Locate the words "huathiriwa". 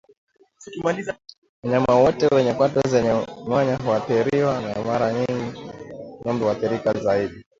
3.75-4.53